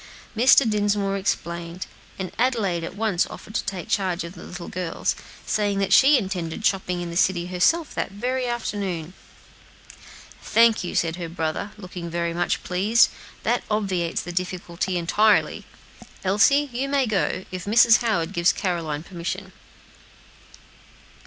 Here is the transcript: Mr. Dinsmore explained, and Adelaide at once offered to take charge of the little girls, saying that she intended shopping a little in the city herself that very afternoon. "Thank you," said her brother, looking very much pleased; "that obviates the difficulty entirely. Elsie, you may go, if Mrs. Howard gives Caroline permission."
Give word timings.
Mr. 0.35 0.67
Dinsmore 0.67 1.15
explained, 1.15 1.85
and 2.17 2.31
Adelaide 2.39 2.83
at 2.83 2.95
once 2.95 3.27
offered 3.27 3.53
to 3.53 3.63
take 3.63 3.87
charge 3.87 4.23
of 4.23 4.33
the 4.33 4.41
little 4.43 4.67
girls, 4.67 5.15
saying 5.45 5.77
that 5.77 5.93
she 5.93 6.17
intended 6.17 6.65
shopping 6.65 6.95
a 6.97 6.99
little 7.01 7.03
in 7.03 7.09
the 7.11 7.17
city 7.17 7.45
herself 7.45 7.93
that 7.93 8.09
very 8.11 8.47
afternoon. 8.47 9.13
"Thank 10.41 10.83
you," 10.83 10.95
said 10.95 11.17
her 11.17 11.29
brother, 11.29 11.71
looking 11.77 12.09
very 12.09 12.33
much 12.33 12.63
pleased; 12.63 13.11
"that 13.43 13.61
obviates 13.69 14.21
the 14.23 14.31
difficulty 14.31 14.97
entirely. 14.97 15.65
Elsie, 16.23 16.67
you 16.73 16.89
may 16.89 17.05
go, 17.05 17.45
if 17.51 17.65
Mrs. 17.65 17.97
Howard 17.97 18.33
gives 18.33 18.51
Caroline 18.51 19.03
permission." 19.03 19.51